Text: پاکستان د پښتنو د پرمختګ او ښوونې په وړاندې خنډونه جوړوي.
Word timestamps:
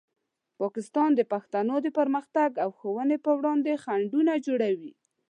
پاکستان 0.61 1.09
د 1.15 1.21
پښتنو 1.31 1.75
د 1.85 1.87
پرمختګ 1.99 2.49
او 2.63 2.69
ښوونې 2.77 3.17
په 3.25 3.31
وړاندې 3.39 3.81
خنډونه 3.83 4.33
جوړوي. 4.45 4.91